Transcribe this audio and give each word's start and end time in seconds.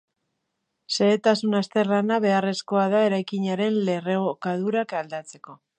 Xehetasun 0.95 1.53
azterlana 1.59 2.19
beharrezkoa 2.25 2.87
da 2.95 3.05
eraikinaren 3.11 3.81
lerrokadurak 3.91 5.01
aldatzeko. 5.03 5.61